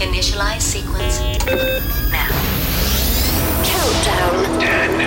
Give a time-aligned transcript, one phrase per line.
[0.00, 1.20] Initialize sequence.
[2.10, 2.30] Now.
[3.62, 4.58] Countdown.
[4.58, 4.98] 10,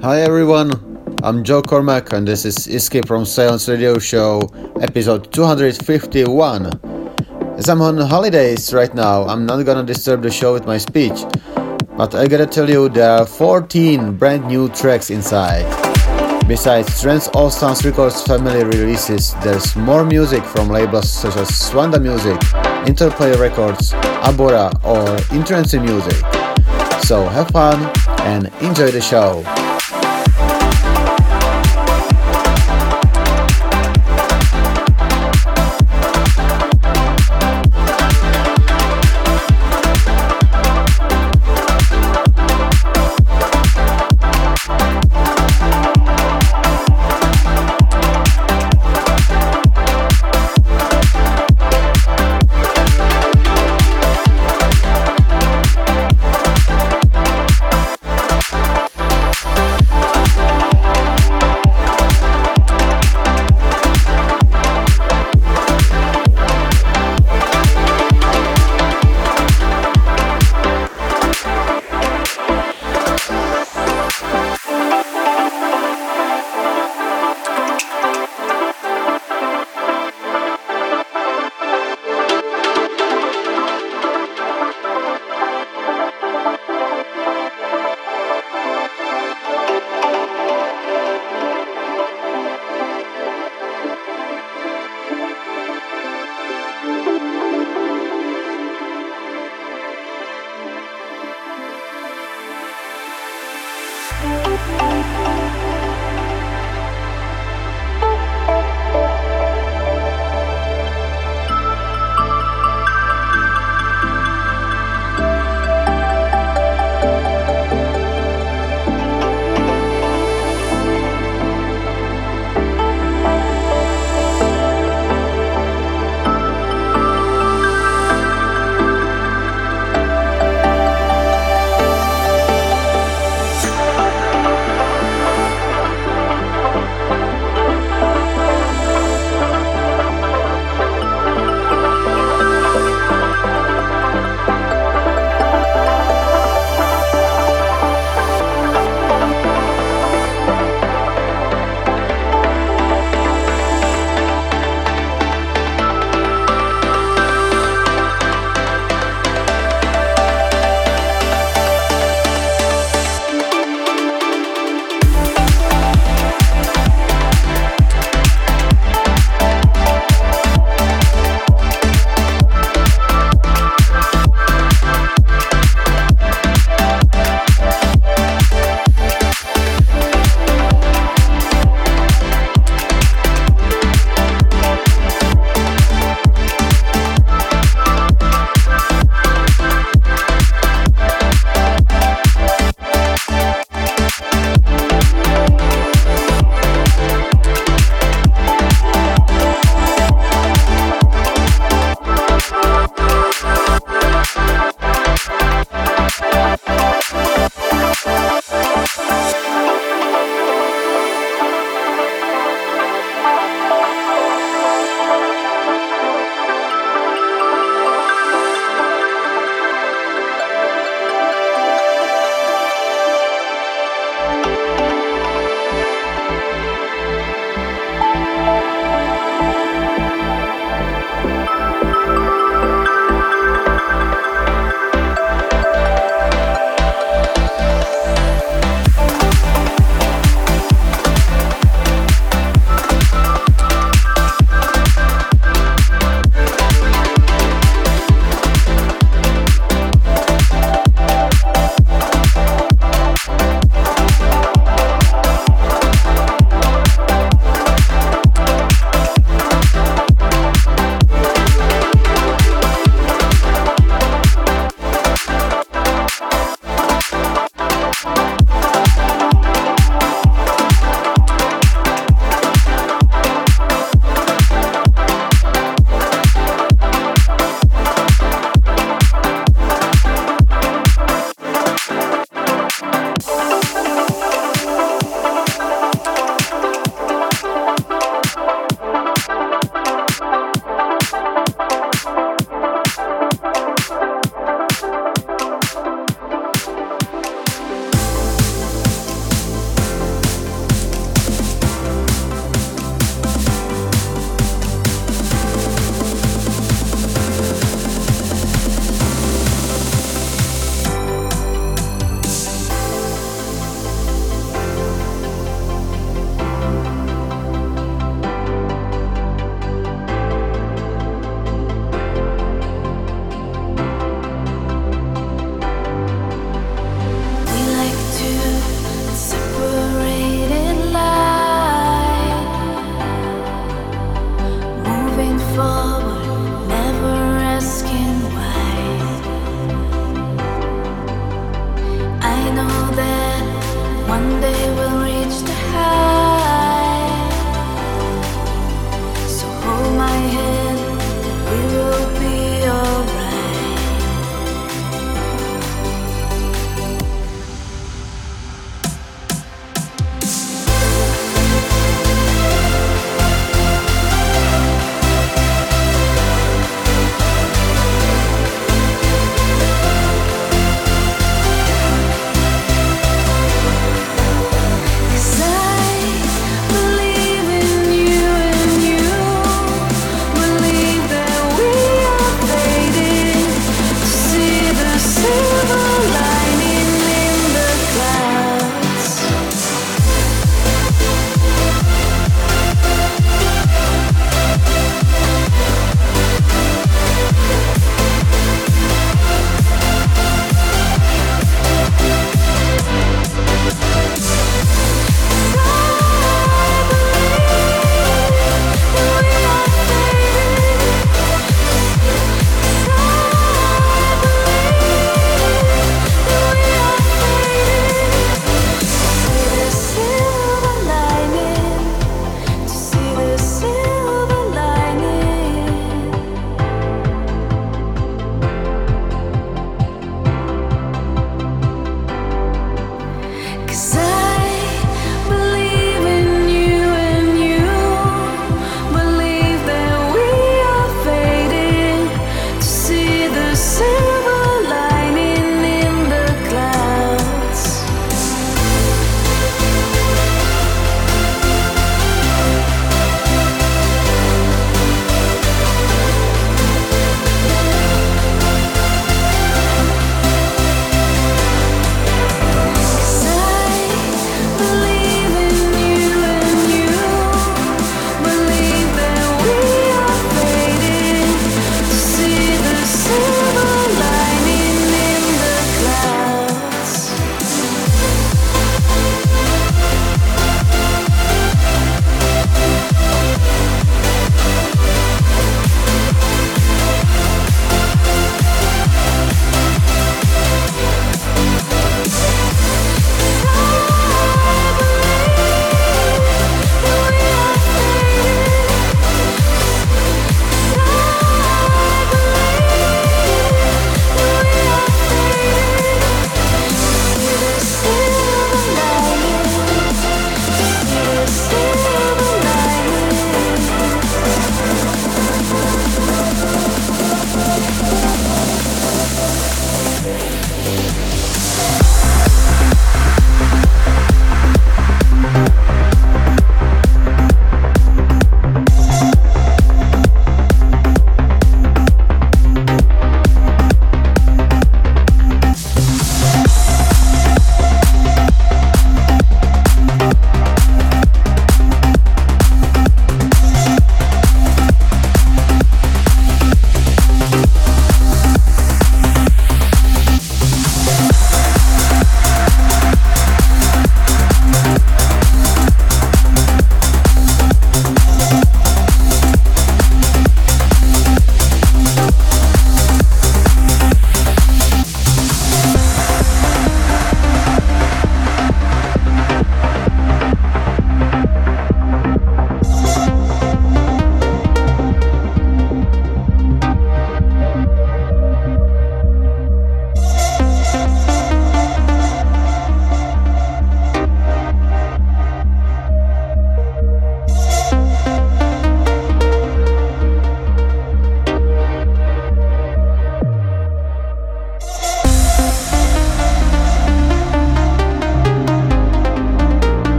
[0.00, 0.70] Hi everyone,
[1.20, 4.40] I'm Joe Cormack and this is Escape from Silence Radio Show
[4.80, 6.66] episode 251.
[7.58, 11.24] As I'm on holidays right now, I'm not gonna disturb the show with my speech,
[11.96, 15.66] but I gotta tell you there are 14 brand new tracks inside.
[16.46, 22.00] Besides Trance All Stars Records family releases, there's more music from labels such as Suanda
[22.00, 22.40] Music,
[22.86, 23.90] Interplay Records,
[24.22, 26.14] Abora, or Entrancing Music.
[27.02, 29.42] So have fun and enjoy the show.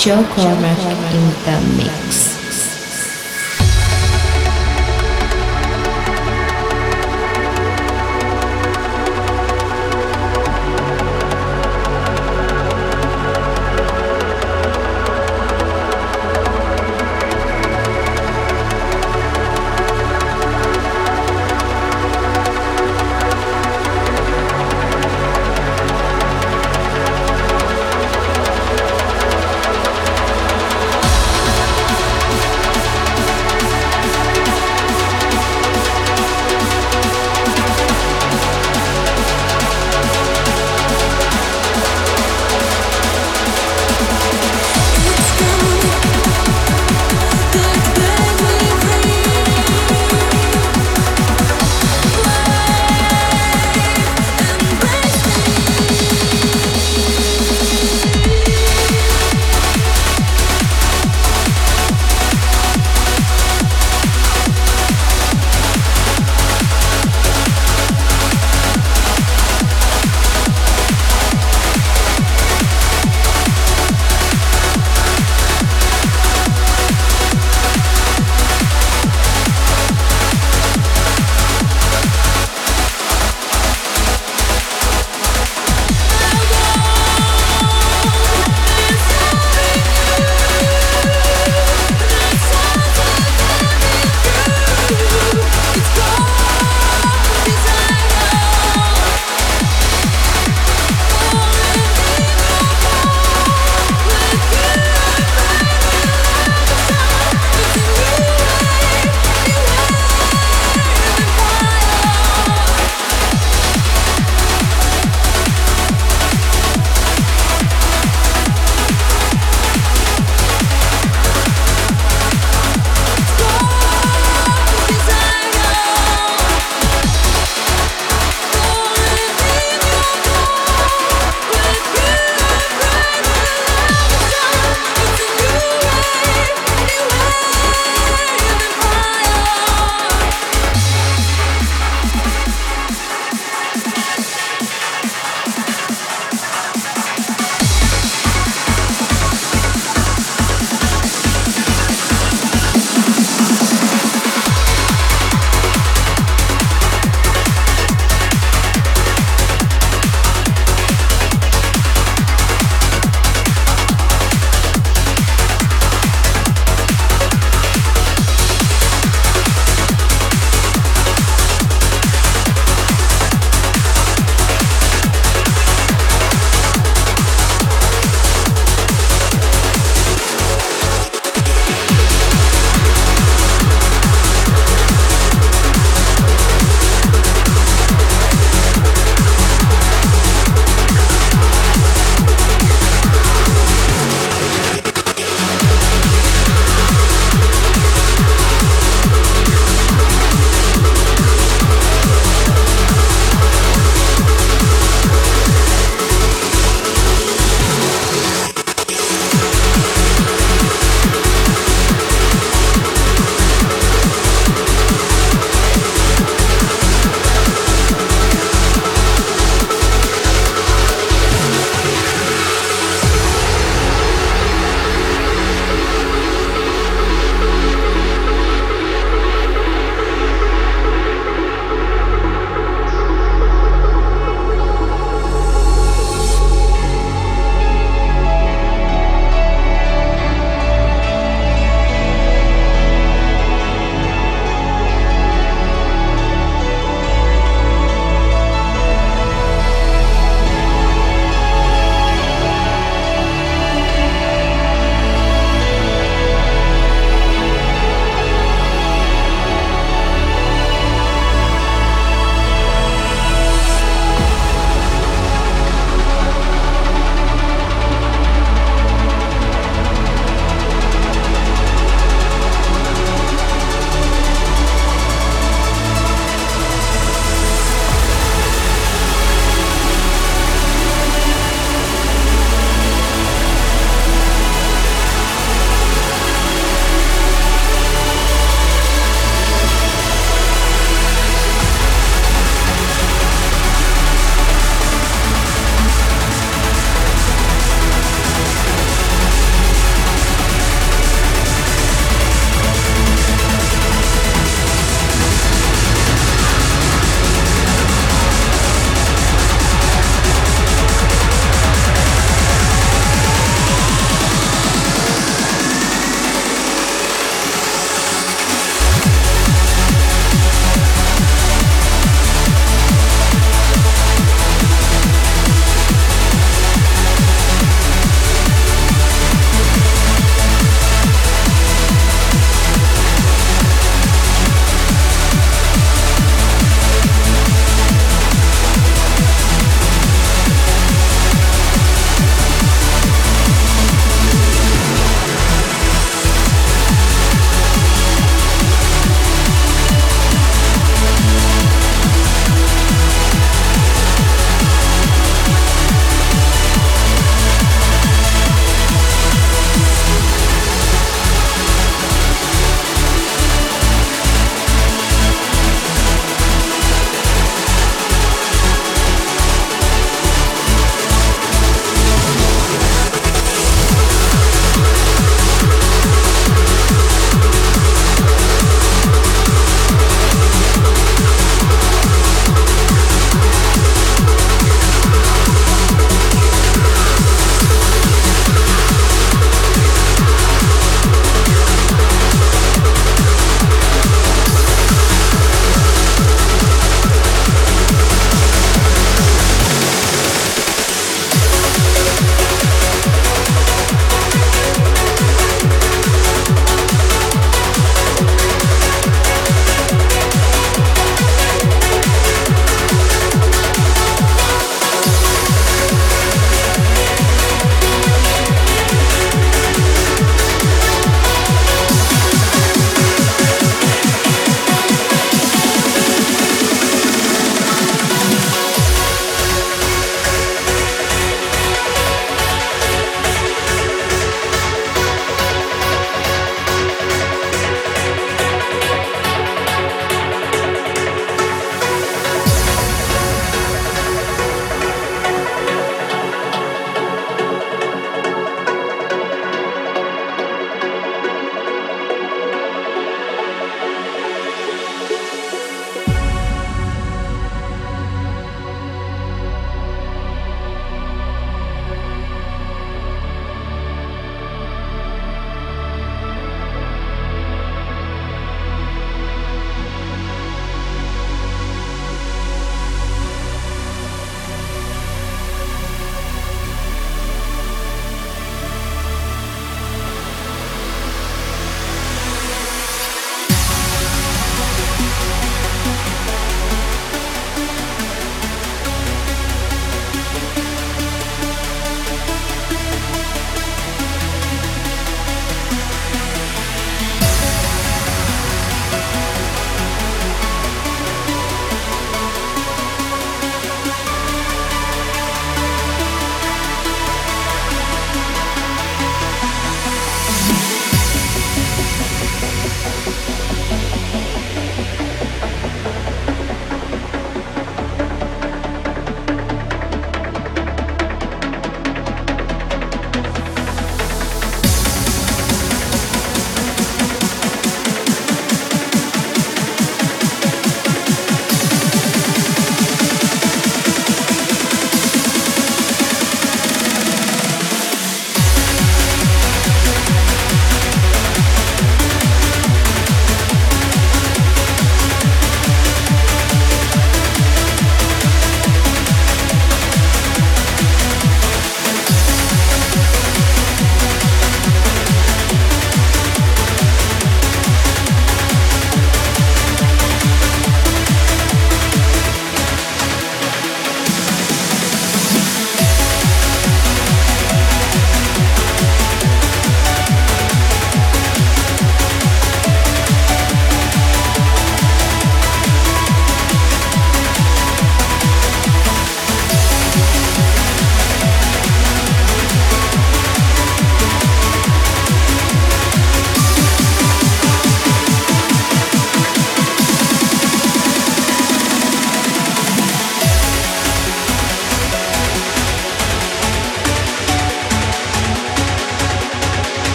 [0.00, 2.29] Joe in the mix.